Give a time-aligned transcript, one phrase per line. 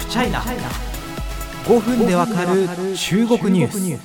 [0.00, 2.66] フチャイナ5分でわかる
[2.96, 3.98] 中国ニュー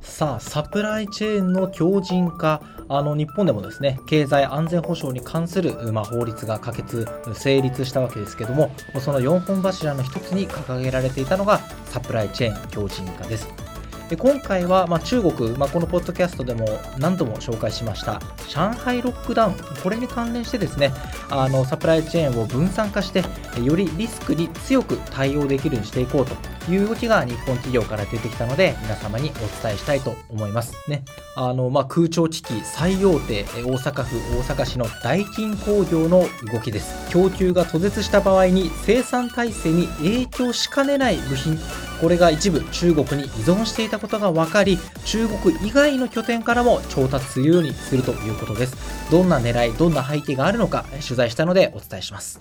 [0.00, 0.16] ス。
[0.16, 2.62] さあサプライチェーンの強靭化。
[2.88, 8.70] あの日本でもですね経済安全保障に関する、まあ、法律が可決成立したわけですけども
[9.00, 13.73] その4本柱の一つに掲げられていたのがサプライチェーン強靭化です。
[14.08, 16.66] で今回は、まあ、中国、まあ、このポッドキャストでも
[16.98, 20.92] 何度も紹介しました上海ロックダウンこれに関連してですね
[21.30, 23.24] あのサプライチェーンを分散化して
[23.62, 30.74] よりリスクに強く対応できるようにしていこうという動きが日本企業から出てきたので皆様にお伝えしたいと思います。
[30.88, 31.04] ね。
[31.36, 33.46] あの、まあ、空調機器最大手大
[33.76, 37.10] 阪府大阪市の大金工業の動きです。
[37.10, 41.58] 供給が途絶した場合に生産体制に影響しかねない部品
[42.00, 48.76] これが一部中国に依存していたことが分かり中国以外の拠点からも調達するようにするということです。
[49.10, 52.38] どんな狙いどんな背景があるのか取材したのでお伝えします。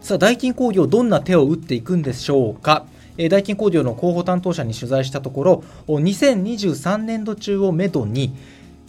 [0.00, 2.86] さあダイキン工業どんな手を打っていくんでしょうか？
[3.30, 8.34] ダイキン工業の広報担当者に取材したところ2023年度中をめどに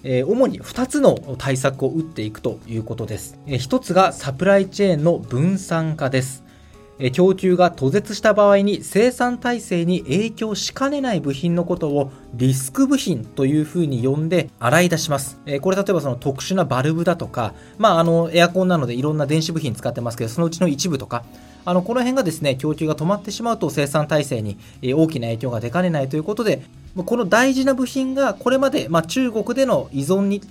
[0.03, 3.37] 主に2つの対策を打っていくということです。
[3.47, 6.43] 1つがサプライチェーンの分散化です。
[7.11, 15.39] 供給が途絶した場合に生産体制に影響しかねない部品のことをリスク部品というふうに呼んで洗い出します。
[15.61, 21.23] これ例えばその特殊なバルブだとか、まああのエアコンなのでいろんな電子部品使ってますけど、そのうちの一部とか、
[21.65, 24.57] あのこの辺がですね、供給が止まってしまうと生産体制に
[24.93, 26.63] 大きな影響が出かねないということで、
[26.95, 30.41] この大事な部品がこれまで、まあ、中国での依存に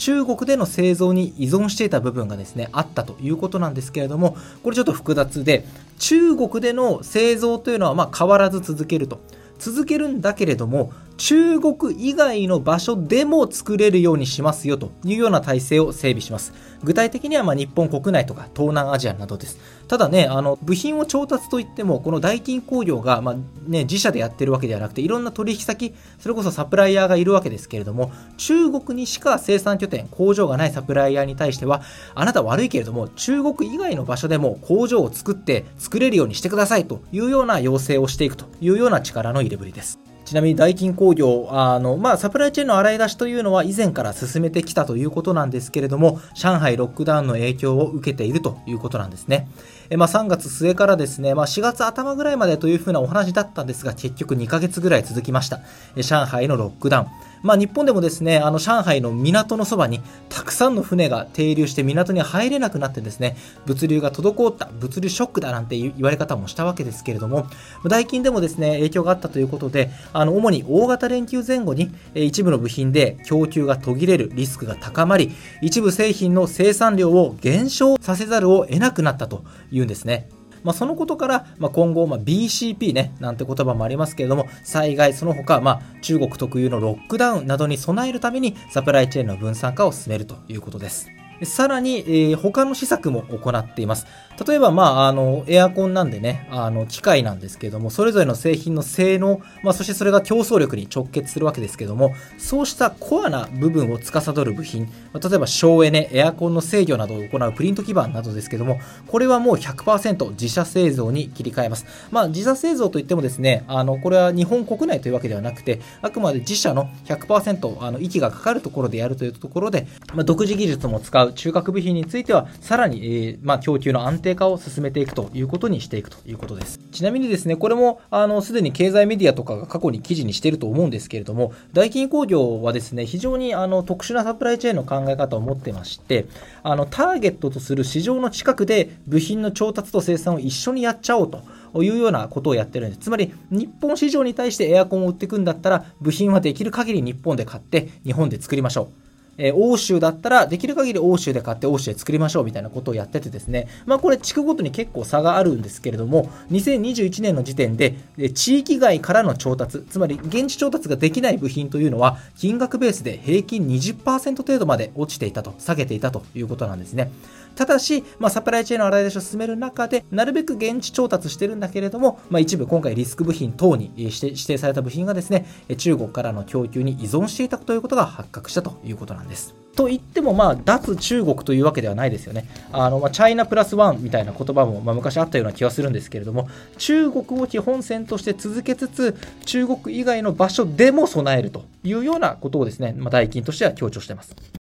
[0.00, 5.66] 中国での製造に依存していた部分がですね、あったということなんですけれども、これちょっと複雑で、
[5.98, 9.20] 中国での製造というのはま変わらず続けると。
[9.58, 10.90] 続けるんだけれども、
[11.20, 16.54] 中国以外の場所でも作れるようにしますよというような体制を整備します。
[16.82, 19.58] 具体的にはま日本国内とか東南アジアなどです。
[19.86, 31.82] ただね、あの部品を調達といっても、この大金工業が、ま、ね、自社でやってるわけではなくて、いろんな取引先、それこそサプライヤーがいるわけですけれども、中国にしか生産拠点、工場がないサプライヤーに対しては、
[32.14, 40.09] あなた悪いけれども、中国以外の場所でも工場を作って作れるようにしてくださいというような要請をしていくというような力の入れぶりです。
[40.30, 49.48] ちなみにダイキン工業、あの、まあ、サプライチェーンの洗い出しというのは以前から進めてきたということなんですけれども、上海ロックダウンの影響を受けているということなんですね。
[49.88, 55.62] えまあ、3月末からですね、まあ、4月頭ぐらいまでというふうなお話だったんですが、結局2ヶ月ぐらい続きました。
[55.96, 57.06] え上海のロックダウン。
[57.42, 63.36] まあ、日本でもですね、あの上海の港のそばにたくさんの船が停留して港に入れなくなってですね、
[63.66, 67.46] 物流が滞った、物流ショックだなんて言われ方もしたわけですけれども、
[67.88, 80.28] 代金でもですね、影響があったということで、あの主に大型連休前後に一部の部品で供給が途切れるリスクが高まり、一部製品の生産量を減少させざるを得なくなったというんですね。
[80.62, 91.10] まあ、そのことから、まあ、今後、まあ、BCP ね、なんて言葉もありますけれども、災害、その他、まあ、中国特有のロックダウンなどに備えるために、サプライチェーンの分散化を進めるということです。
[91.42, 94.06] さらに、えー、他の施策も行っています。
[94.46, 111.86] 例えば、まあ、あの、エアコンなんでね、あの、機械なんですけども、それぞれの製品の性能、まあ、そしてそれが競争力に直結するわけですけども、そうしたコアな部分を司る部品、ま例えば省エネ、エアコンの制御などを行うプリント基板などですけども、これはもう100%自社製造に切り替えます。
[112.10, 126.78] まあ、自社製造といってもですね、あの、これは日本国内というわけではなくて、あくまで自社の100%、あの、息がかかるところでやるというところで、まあ、独自技術も使う中核部品については、さらに、えー、まあ、供給の安定定化を進めていくということにしていくということです。
[126.92, 136.26] ちなみにですね、これも、あの、すでに経済メディアとかが過去に記事にしていると思うんですけれども、大金工業はですね、非常にあの特殊なサプライチェーンの考え方を持ってまして、
[136.62, 141.42] あの、ターゲットとする市場の近くで部品の調達と生産を一緒にやっちゃおうと。
[141.72, 143.02] いうようなことをやってるんです。
[143.02, 149.09] つまり、日本市場に対してエアコンを売っていくんだったら、部品はできる限り日本で買って、日本で作りましょう。
[149.42, 157.96] えー、欧州だったらできる限り欧州で買って欧州で作りましょうみたいなことをやっててですね、まあ、これ地区ごとに結構差があるんですけれども2021年の時点で
[158.34, 167.10] 地域外からの調達つまり現地調達ができない部品というのは金額ベースで平均20%程度まで落ちていたと下げていたということなんですね。
[167.54, 182.46] ただし、まあ、サプライチェーンの洗い出しを進める中でなるべく現地調達してるんだけれども、まあ、一部今回リスク部品等に指定された部品がですね中国からの供給に依存していたということが発覚したということなんですですと言っても、まあ、脱中国というわけではないですよね。
[182.70, 189.16] あの、まあ、チャイナプラスワンみたいな言葉も、まあ、昔あったような気はするんですけれども、中国を基本線として続けつつ、
[189.46, 194.59] 中国以外の場所でも備えるというようなことをですね、まあ、代金としては強調しています。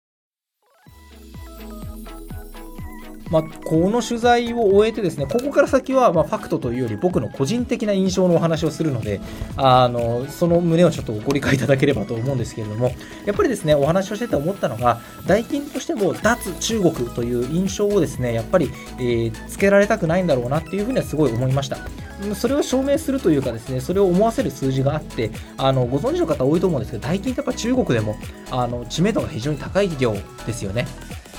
[3.31, 9.21] まあ、この取材を終えてですねここから先はまファクトというより僕の個人的な印象のお話をするので
[9.55, 12.91] あのその旨をちょっとご理解いただければと思うんですけれども
[13.25, 18.69] やっぱりですねお話をしてて思ったのがダイキンとしても脱中国という印象をですねやっぱり、
[18.99, 21.77] えー、つけられたくないんだろうなっていうふうにはすごい思いました。
[22.35, 28.15] それを証明するというかですねそれを思わせる数字があってあのご存知の方多いと思うんですけどダイキンってやっぱ中国でも
[28.51, 30.85] あの知名度が非常に高い企業ですよね。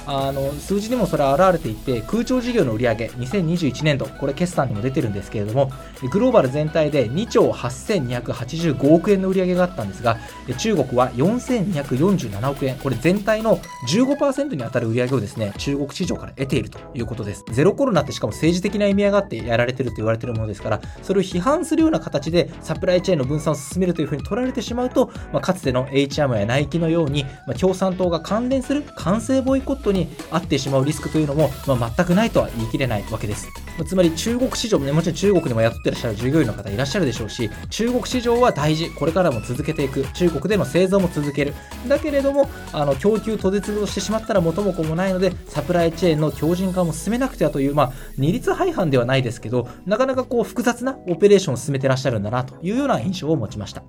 [0.07, 5.71] あの数字にもそれは表れていて空調事業の売上2021年度これ決算にも出てるんですけれども
[6.11, 10.19] グローバル全体で2兆8285億円の売上があったんですが
[10.59, 13.59] 中国は4247億円これ全体の
[13.89, 17.45] 15%に当たる売上をですね中国市場から得ているということです。
[17.51, 33.49] ゼロコロナってしかも政治的な意味合いがあってやられてると言われているものですからそれを批判するような形でサプライチェーンの分散を進めるというふうに取られてしまうと、まあ、かつての HM やナイキのように、まあ、共産党が関連する完成ボイコットにあってしまうリスクというのも、まあ、全くないとは言い切れないわけです。
[33.87, 41.55] つまり中国市場もね、もちろん中国にも雇ってらっしゃる従業員の方いらっしゃるでしょうし、中国市場は大事、これからも続けていく、中国での製造も続ける。
[41.89, 53.83] だけれども、あの供給途絶をしてしまったら元も子もないので、サプライチェーンの強靭化も進めなくてはという、まあ、二律背反ではないですけど、なかなかこう複雑なオペレーションを進めてらっしゃるんだなというような印象を持ちました。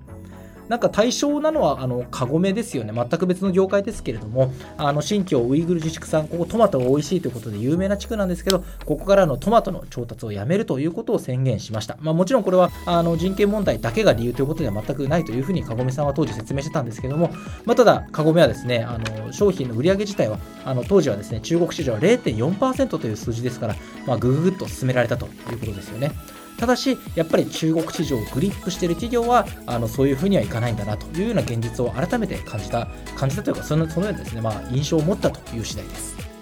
[0.68, 17.30] なんか対象なのはあのカゴメですよね全く別の業界ですけれどもあの新疆ウイグル自治区産ここトマトが美味しいということで有名な地区なんですけどここからのトマトの調達をやめるということを宣言しました、まあ、もちろんこれはあの人権問題だけが理由ということでは全くないというふうにカゴメさんは当時説明してたんですけども、
[17.64, 23.76] まあ、ただカゴメはですねあの商品の売り上げ自体はあの当時はですね中国市場は0.4%という数字ですから、
[24.06, 26.12] まあ、ぐぐぐっと進められたということですよね。
[26.58, 36.33] ただし、やっぱり中国市場をグリップしている企業は、あのそういうふうにはいかないんだなというような現実を改めて感じた、感じたというか、そのそのようなですね、まあ、印象を持ったという次第です。